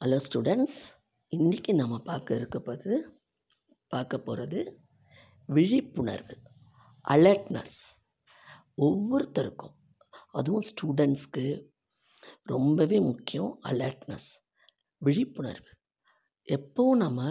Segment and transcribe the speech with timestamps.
[0.00, 0.76] Hello students
[1.32, 2.90] இன்றைக்கி நம்ம பார்க்க இருக்கப்போது
[3.88, 4.60] பார்க்க போகிறது
[5.46, 6.36] விழிப்புணர்வு
[7.04, 7.78] அலர்ட்னஸ்
[8.76, 9.74] ஒவ்வொருத்தருக்கும்
[10.30, 11.44] அதுவும் ஸ்டூடெண்ட்ஸ்க்கு
[12.42, 14.28] ரொம்பவே முக்கியம் அலர்ட்னஸ்
[14.98, 15.72] விழிப்புணர்வு.
[16.48, 17.26] எப்போவும் நம்ம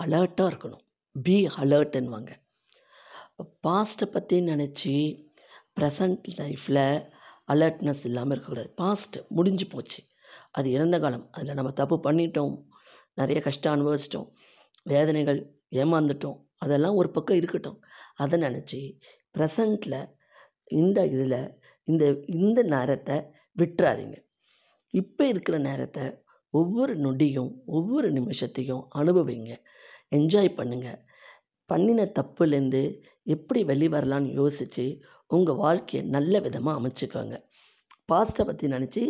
[0.00, 0.84] அலர்ட்டாக இருக்கணும்.
[1.12, 2.32] பி அலர்ட்டுன்னுவாங்க
[3.68, 4.94] பாஸ்ட்டை பற்றி நினச்சி
[5.80, 6.84] ப்ரெசண்ட் லைஃப்பில்
[7.46, 8.72] அலர்ட்னஸ் இல்லாமல் இருக்கக்கூடாது.
[8.82, 10.00] பாஸ்ட்டு முடிஞ்சு போச்சு.
[10.50, 11.28] அது இறந்த காலம்.
[11.30, 12.54] அதில் நம்ம தப்பு பண்ணிட்டோம்.
[13.14, 14.28] நிறைய கஷ்டம் அனுபவிச்சிட்டோம்.
[14.82, 15.40] வேதனைகள்
[15.70, 16.38] ஏமாந்துட்டோம்.
[16.56, 17.78] அதெல்லாம் ஒரு பக்கம் இருக்கட்டும்.
[18.14, 18.80] அதை நினச்சி
[19.38, 20.00] ப்ரெசண்ட்டில்
[20.64, 21.40] இந்த இதில்
[21.88, 23.16] இந்த இந்த நேரத்தை
[23.58, 24.16] விட்டுறாதீங்க.
[24.90, 26.04] இப்போ இருக்கிற நேரத்தை
[26.50, 29.52] ஒவ்வொரு நொடியும் ஒவ்வொரு நிமிஷத்தையும் அனுபவிங்க.
[30.10, 31.00] என்ஜாய் பண்ணுங்கள்
[31.70, 32.82] பண்ணின தப்புலேருந்து
[33.22, 34.84] எப்படி வெளி வரலான்னு யோசித்து
[35.26, 37.36] உங்கள் வாழ்க்கையை நல்ல விதமாக அமைச்சுக்கோங்க.
[38.12, 39.02] பாஸ்ட்டை பற்றி நினச்சி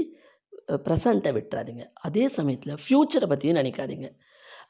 [0.77, 1.85] ப்ரெசண்ட்டை விட்டுறாதீங்க.
[2.01, 4.09] அதே சமயத்தில் ஃப்யூச்சரை பற்றியும் நினைக்காதீங்க.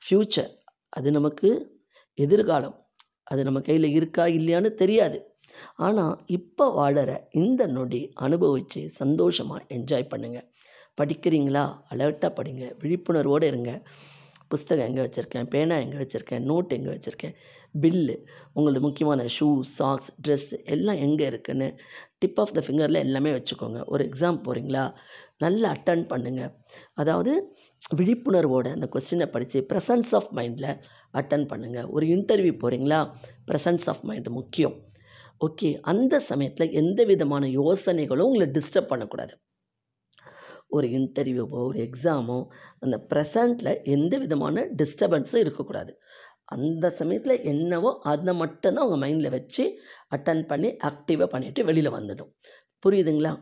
[0.04, 0.50] ஃப்யூச்சர்
[0.88, 1.48] அது நமக்கு
[2.14, 2.76] எதிர்காலம்.
[3.24, 5.18] அது நம்ம கையில் இருக்கா இல்லையான்னு தெரியாது.
[5.76, 10.48] ஆனால் இப்போ வாழற இந்த நொடி அனுபவித்து சந்தோஷமாக என்ஜாய் பண்ணுங்கள்
[11.00, 11.64] படிக்கிறீங்களா?
[11.90, 12.64] அலர்ட்டாக படிங்க.
[12.82, 13.72] விழிப்புணர்வோடு இருங்க.
[14.48, 15.48] புஸ்தகம் எங்கே வச்சுருக்கேன்?
[15.48, 16.44] பேனா எங்கே வச்சுருக்கேன்?
[16.50, 17.34] நோட் எங்கே வச்சுருக்கேன்?
[17.82, 18.14] பில்லு
[18.52, 21.68] உங்களுக்கு முக்கியமான ஷூ சாக்ஸ் ட்ரெஸ் எல்லாம் எங்கே இருக்குன்னு
[22.18, 23.80] டிப் ஆஃப் த ஃபிங்கரில் எல்லாமே வச்சுக்கோங்க.
[23.86, 24.84] ஒரு எக்ஸாம் போகிறீங்களா
[25.40, 26.52] நல்லா அட்டன் பண்ணுங்கள்
[27.00, 27.32] அதாவது
[27.98, 30.70] விழிப்புணர்வோட அந்த கொஸ்டினை படித்து ப்ரெசன்ஸ் ஆஃப் மைண்டில்
[31.14, 33.00] அட்டன் பண்ணுங்கள் ஒரு இன்டர்வியூ போகிறீங்களா
[33.48, 34.76] ப்ரெசன்ஸ் ஆஃப் மைண்டு முக்கியம்.
[35.46, 39.34] ஓகே அந்த சமயத்தில் எந்த விதமான யோசனைகளும் உங்களை டிஸ்டர்ப் பண்ணக்கூடாது.
[40.68, 42.38] ஒரு இன்டர்வியூவோ ஒரு எக்ஸாமோ
[42.80, 45.92] அந்த ப்ரெசண்ட்டில் எந்த விதமான டிஸ்டர்பன்ஸும் இருக்கக்கூடாது.
[46.56, 49.64] அந்த சமயத்தில் என்னவோ அதை மட்டும்தான் உங்கள் மைண்டில் வச்சு
[50.16, 52.30] அட்டன் பண்ணி ஆக்டிவாக பண்ணிவிட்டு வெளியில் வந்துடும்
[52.84, 53.32] புரியுதுங்களா?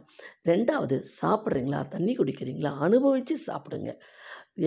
[0.45, 1.81] ரெண்டாவது சாப்பிட்றீங்களா?
[1.87, 2.71] தண்ணி குடிக்கிறீங்களா?
[2.79, 3.91] அனுபவித்து சாப்பிடுங்க.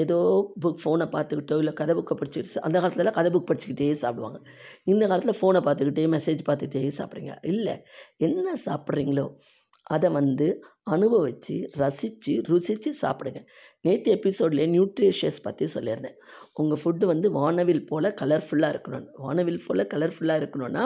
[0.02, 0.17] ஏதோ
[0.61, 4.39] புக் ஃபோனை பார்த்துக்கிட்டோ இல்லை கதை புக்கை படிச்சுட்டு அந்த காலத்துலலாம் கதை புக் படிச்சுக்கிட்டே சாப்பிடுவாங்க.
[4.83, 7.33] இந்த காலத்தில் ஃபோனை பார்த்துக்கிட்டே மெசேஜ் பார்த்துக்கிட்டே சாப்பிட்றீங்க.
[7.41, 7.75] இல்லை
[8.18, 9.25] என்ன சாப்பிட்றீங்களோ
[9.84, 10.47] அதை வந்து
[10.84, 13.40] அனுபவித்து ரசித்து ருசித்து சாப்பிடுங்க.
[13.81, 16.18] நேற்று எபிசோட்லேயே நியூட்ரிஷியஸ் பற்றி சொல்லியிருந்தேன்.
[16.53, 19.07] உங்கள் ஃபுட்டு வந்து வானவில் போல் கலர்ஃபுல்லாக இருக்கணும்.
[19.25, 20.84] வானவில் போல் கலர்ஃபுல்லாக இருக்கணும்னா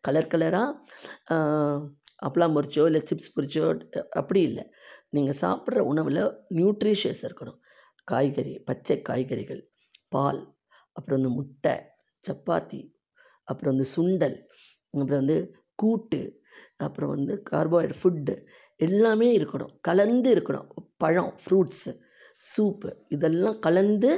[0.00, 0.72] கலர் கலராக
[2.26, 3.64] அப்பளம் பொரிச்சோ இல்லை சிப்ஸ் பொரிச்சோ
[4.10, 4.64] அப்படி இல்லை.
[5.10, 6.22] நீங்கள் சாப்பிட்ற உணவில்
[6.54, 7.58] நியூட்ரிஷியஸ் இருக்கணும்.
[8.04, 9.62] காய்கறி பச்சை காய்கறிகள்
[10.08, 10.40] பால்
[10.96, 11.74] அப்புறம் வந்து முட்டை
[12.24, 12.80] சப்பாத்தி
[13.48, 14.36] அப்புறம் வந்து சுண்டல்
[14.90, 15.38] அப்புறம் வந்து
[15.74, 16.20] கூட்டு
[16.76, 18.34] அப்புறம் வந்து கார்போஹைட்ரேட் ஃபுட்டு
[18.76, 19.72] எல்லாமே இருக்கணும்.
[19.80, 20.68] கலந்து இருக்கணும்.
[20.96, 21.92] பழம் ஃப்ரூட்ஸு
[22.40, 24.10] சூப்பு இதெல்லாம் கலந்து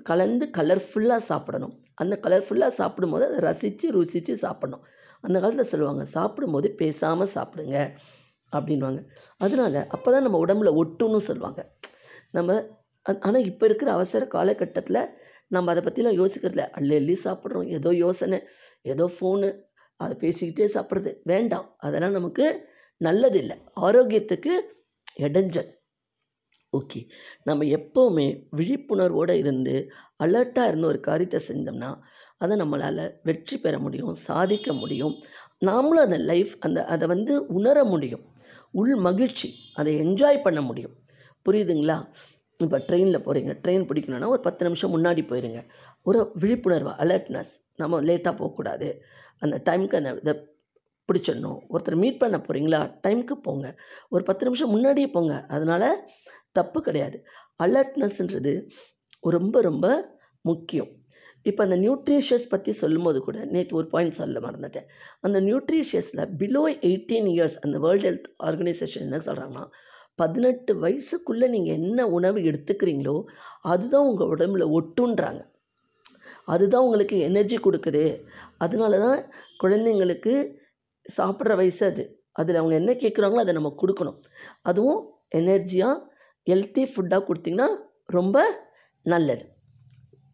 [0.00, 1.74] கலந்து கலர்ஃபுல்லாக சாப்பிடணும்.
[1.94, 4.84] அந்த கலர்ஃபுல்லாக சாப்பிடும்போது அதை ரசித்து ருசித்து சாப்பிடணும்.
[5.20, 7.76] அந்த காலத்தில் சொல்லுவாங்க சாப்பிடும்போது பேசாமல் சாப்பிடுங்க
[8.52, 9.00] அப்படின்வாங்க
[9.38, 11.60] அதனால் அப்போ தான் நம்ம உடம்புல ஒட்டுன்னு சொல்லுவாங்க.
[12.30, 15.00] நம்ம ஆனால் இப்போ இருக்கிற அவசர காலகட்டத்தில்
[15.48, 16.66] நம்ம அதை பற்றிலாம் யோசிக்கிறதில்ல.
[16.70, 17.68] அள்ளி அள்ளி சாப்பிட்றோம்.
[17.68, 18.38] ஏதோ யோசனை
[18.82, 19.48] ஏதோ ஃபோனு
[19.96, 21.10] அதை பேசிக்கிட்டே சாப்பிட்றது.
[21.24, 21.76] வேண்டாம்.
[21.78, 22.46] அதெல்லாம் நமக்கு
[23.00, 23.56] நல்லதில்லை.
[23.80, 24.52] ஆரோக்கியத்துக்கு
[25.20, 25.70] இடைஞ்சல்.
[26.76, 27.08] ஓகே.
[27.44, 29.90] நம்ம எப்போவுமே விழிப்புணர்வோடு இருந்து
[30.24, 31.98] அலர்ட்டாக இருந்து ஒரு காரியத்தை செஞ்சோம்னா
[32.38, 35.22] அதை நம்மளால் வெற்றி பெற முடியும் சாதிக்க முடியும்.
[35.60, 38.24] நாமளும் அந்த லைஃப் அந்த அதை வந்து உணர முடியும்.
[38.70, 40.94] உள் மகிழ்ச்சி அதை என்ஜாய் பண்ண முடியும்.
[41.50, 42.06] புரியுதுங்களா?
[42.58, 45.68] இப்போ ட்ரெயினில் போகிறீங்க ட்ரெயின் பிடிக்கணுன்னா ஒரு பத்து நிமிஷம் முன்னாடி போயிருங்க.
[46.02, 49.02] ஒரு விழிப்புணர்வு அலர்ட்னஸ் நம்ம லேட்டாக போகக்கூடாது.
[49.38, 50.51] அந்த டைமுக்கு அந்த இதை
[51.12, 51.58] பிடிச்சிடணும்.
[51.70, 53.66] ஒருத்தர் மீட் பண்ண போகிறீங்களா டைமுக்கு போங்க.
[54.08, 55.44] ஒரு பத்து நிமிஷம் முன்னாடியே போங்க.
[55.48, 55.88] அதனால்
[56.52, 57.24] தப்பு கிடையாது.
[57.62, 58.54] அலர்ட்னஸ்ன்றது
[59.20, 59.86] ரொம்ப ரொம்ப
[60.42, 60.90] முக்கியம்.
[61.42, 64.86] இப்போ அந்த நியூட்ரிஷியஸ் பற்றி சொல்லும்போது கூட நேற்று ஒரு பாயிண்ட் சொல்ல மறந்துட்டேன்.
[65.20, 69.64] அந்த நியூட்ரிஷியஸில் பிலோ எயிட்டீன் இயர்ஸ் அந்த வேர்ல்டு ஹெல்த் ஆர்கனைசேஷன் என்ன சொல்கிறாங்கன்னா
[70.14, 73.22] பதினெட்டு வயசுக்குள்ளே நீங்கள் என்ன உணவு எடுத்துக்கிறீங்களோ
[73.62, 75.42] அதுதான் உங்கள் உடம்புல ஒட்டுன்றாங்க.
[76.44, 78.04] அதுதான் உங்களுக்கு எனர்ஜி கொடுக்குது.
[78.58, 79.20] அதனால தான்
[79.62, 80.34] குழந்தைங்களுக்கு
[81.06, 82.04] சாப்பிட்ற வயசு அது.
[82.32, 84.18] அதில் அவங்க என்ன கேட்குறாங்களோ அதை நம்ம கொடுக்கணும்.
[84.62, 85.00] அதுவும்
[85.40, 85.96] எனர்ஜியாக
[86.46, 87.68] ஹெல்த்தி ஃபுட்டாக கொடுத்திங்கன்னா
[88.06, 88.38] ரொம்ப
[89.06, 89.44] நல்லது.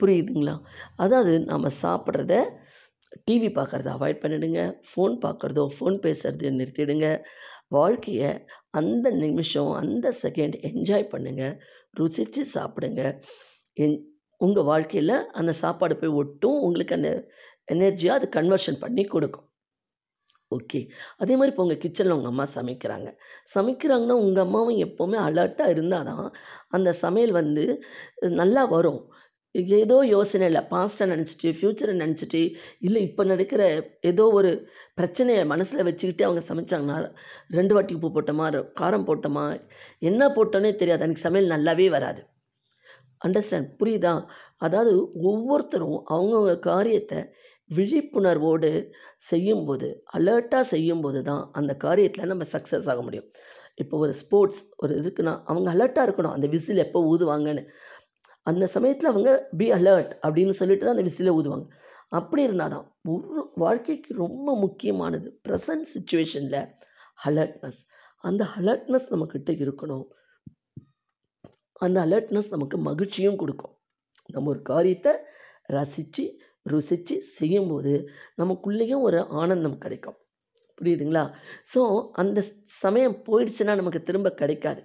[0.03, 0.55] புரியுதுங்களா?
[0.97, 2.35] அதாவது நம்ம சாப்பிட்றத
[3.29, 7.09] டிவி பார்க்குறத அவாய்ட் பண்ணிவிடுங்க ஃபோன் பார்க்குறதோ ஃபோன் பேசுகிறத நிறுத்திடுங்க.
[7.69, 8.31] வாழ்க்கையை
[8.71, 11.55] அந்த நிமிஷம் அந்த செகண்ட் என்ஜாய் பண்ணுங்கள்
[11.95, 13.03] ருசித்து சாப்பிடுங்க.
[13.75, 13.99] என்
[14.41, 16.59] உங்கள் வாழ்க்கையில் அந்த சாப்பாடு போய் ஒட்டும்.
[16.61, 17.11] உங்களுக்கு அந்த
[17.69, 19.48] எனர்ஜியாக அது கன்வர்ஷன் பண்ணி கொடுக்கும்.
[20.57, 20.81] ஓகே
[21.23, 23.09] அதே மாதிரி இப்போ உங்கள் கிச்சனில் உங்கள் அம்மா சமைக்கிறாங்க.
[23.55, 26.27] சமைக்கிறாங்கன்னா உங்கள் அம்மாவும் எப்போவுமே அலர்ட்டாக இருந்தால் தான்
[26.77, 27.65] அந்த சமையல் வந்து
[28.41, 29.01] நல்லா வரும்.
[29.83, 30.63] ஏதோ யோசனை இல்லை.
[30.73, 32.41] பாஸ்ட்டை நினச்சிட்டு ஃப்யூச்சரை நினச்சிட்டு
[32.87, 33.63] இல்லை இப்போ நடக்கிற
[34.11, 34.51] ஏதோ ஒரு
[34.99, 36.99] பிரச்சனையை மனசில் வச்சுக்கிட்டு அவங்க சமைச்சாங்கன்னா
[37.59, 38.47] ரெண்டு வாட்டி உப்பு போட்டோமா
[38.83, 39.45] காரம் போட்டோமா
[40.11, 41.05] என்ன போட்டோன்னே தெரியாது.
[41.07, 42.23] அன்றைக்கி சமையல் நல்லாவே வராது.
[43.27, 43.71] அண்டர்ஸ்டாண்ட்?
[43.81, 44.15] புரியுதா?
[44.67, 44.93] அதாவது
[45.31, 47.19] ஒவ்வொருத்தரும் அவங்கவுங்க காரியத்தை
[47.77, 48.71] விழிப்புணர்வோடு
[49.31, 53.27] செய்யும்போது அலர்ட்டாக செய்யும்போது தான் அந்த காரியத்தில் நம்ம சக்ஸஸ் ஆக முடியும்.
[53.83, 56.35] இப்போ ஒரு ஸ்போர்ட்ஸ் ஒரு இதுக்குன்னா அவங்க அலர்ட்டாக இருக்கணும்.
[56.37, 57.65] அந்த விசில் எப்போ ஊதுவாங்கன்னு.
[58.51, 59.31] அந்த சமயத்தில் அவங்க
[59.61, 61.67] பி அலர்ட் அப்படின்னு சொல்லிட்டு தான் அந்த விசிலை ஊதுவாங்க.
[62.19, 66.61] அப்படி இருந்தால் தான் ஒரு வாழ்க்கைக்கு ரொம்ப முக்கியமானது ப்ரெசன்ட் சுச்சுவேஷனில்
[67.29, 67.81] அலர்ட்னஸ்
[68.25, 70.07] அந்த அலர்ட்னஸ் நம்மக்கிட்ட இருக்கணும்.
[71.85, 73.75] அந்த அலர்ட்னஸ் நமக்கு மகிழ்ச்சியும் கொடுக்கும்.
[74.35, 75.13] நம்ம ஒரு காரியத்தை
[75.77, 76.25] ரசித்து
[76.73, 77.93] ருசித்து செய்யும்போது
[78.41, 80.19] நமக்குள்ளேயும் ஒரு ஆனந்தம் கிடைக்கும்.
[80.79, 81.25] புரியுதுங்களா?
[81.73, 81.81] ஸோ
[82.23, 82.39] அந்த
[82.83, 84.83] சமயம் போயிடுச்சுன்னா நமக்கு திரும்ப கிடைக்காது.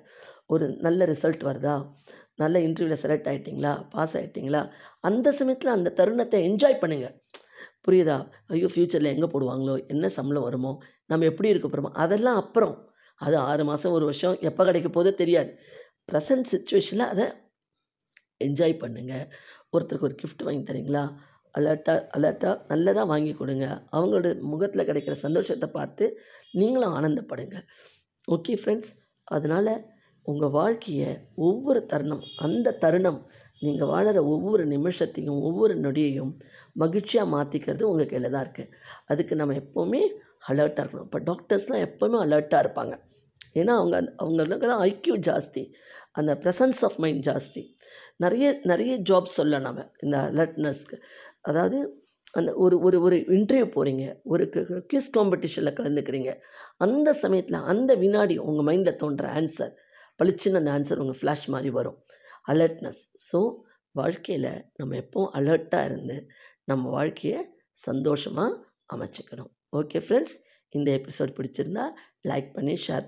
[0.53, 1.75] ஒரு நல்ல ரிசல்ட் வருதா?
[2.41, 4.61] நல்ல இன்டர்வியூவில் செலக்ட் ஆகிட்டிங்களா பாஸ் ஆகிட்டிங்களா
[5.09, 7.15] அந்த சமயத்தில் அந்த தருணத்தை என்ஜாய் பண்ணுங்கள்
[7.85, 8.17] புரியுதா?
[8.53, 9.75] ஐயோ ஃப்யூச்சரில் எங்கே போடுவாங்களோ?
[9.93, 10.71] என்ன சம்பளம் வருமோ?
[11.11, 12.75] நம்ம எப்படி இருக்க போகிறோமோ அதெல்லாம் அப்புறம்.
[13.21, 15.51] அது ஆறு மாதம் ஒரு வருஷம் எப்போ கிடைக்க போதோ தெரியாது.
[16.11, 17.25] ப்ரெசன்ட் சுச்சுவேஷனில் அதை
[18.41, 19.27] என்ஜாய் பண்ணுங்கள்
[19.73, 21.03] ஒருத்தருக்கு ஒரு கிஃப்ட் வாங்கி தரீங்களா?
[21.57, 23.65] அலர்ட்டாக அலர்ட்டாக நல்லதாக வாங்கி கொடுங்க.
[23.95, 26.05] அவங்களோட முகத்தில் கிடைக்கிற சந்தோஷத்தை பார்த்து
[26.59, 27.57] நீங்களும் ஆனந்தப்படுங்க.
[28.27, 28.93] ஓகே ஃப்ரெண்ட்ஸ்
[29.35, 29.73] அதனால்
[30.25, 31.09] உங்கள் வாழ்க்கையை
[31.47, 33.21] ஒவ்வொரு தருணம் அந்த தருணம்
[33.65, 36.31] நீங்கள் வாழற ஒவ்வொரு நிமிஷத்தையும் ஒவ்வொரு நொடியையும்
[36.81, 38.71] மகிழ்ச்சியாக மாற்றிக்கிறது உங்கள் கையில் தான் இருக்குது
[39.11, 40.01] அதுக்கு நம்ம எப்போவுமே
[40.51, 41.07] அலர்ட்டாக இருக்கணும்.
[41.09, 42.95] இப்போ டாக்டர்ஸ்லாம் எப்போவுமே அலர்ட்டாக இருப்பாங்க.
[43.59, 45.63] ஏன்னா அவங்க அவங்களுக்கெல்லாம் ஐக்கியூ ஜாஸ்தி.
[46.11, 47.61] அந்த ப்ரெசன்ஸ் ஆஃப் மைண்ட் ஜாஸ்தி.
[48.23, 50.97] நிறைய நிறைய ஜாப் சொல்லலாம் நம்ம இந்த அலர்ட்னஸ்க்கு
[51.41, 51.77] அதாவது
[52.39, 54.43] அந்த ஒரு ஒரு ஒரு இன்டர்வியூ போகிறீங்க ஒரு
[54.91, 56.31] கிஸ் காம்படிஷனில் கலந்துக்கிறீங்க.
[56.85, 59.73] அந்த சமயத்தில் அந்த வினாடி உங்கள் மைண்டில் தோன்ற ஆன்சர்
[60.19, 61.97] பளிச்சுன்னு அந்த ஆன்சர் உங்கள் ஃப்ளாஷ் மாதிரி வரும்.
[62.53, 63.39] அலர்ட்னஸ் ஸோ
[63.95, 66.17] வாழ்க்கையில் நம்ம எப்போவும் அலர்ட்டாக இருந்து
[66.71, 67.41] நம்ம வாழ்க்கையை
[67.87, 68.57] சந்தோஷமாக
[68.93, 69.51] அமைச்சிக்கணும்.
[69.79, 70.35] ஓகே ஃப்ரெண்ட்ஸ்
[70.73, 71.85] இந்த எபிசோட் பிடிச்சிருந்தா
[72.29, 73.01] லைக் பண்ணி ஷேர்